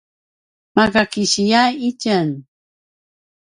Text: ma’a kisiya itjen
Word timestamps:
ma’a 0.73 1.03
kisiya 1.11 1.63
itjen 1.89 2.29